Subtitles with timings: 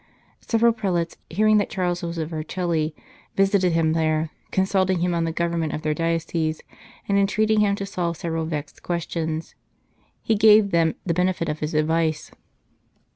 [0.39, 2.95] Several prelates, hearing that Charles was at Vercelli,
[3.35, 6.59] visited him there, consulting him on the government of their dioceses,
[7.07, 9.53] and entreated him to solve several vexed questions.
[10.23, 12.31] He gave them the benefit of his advice.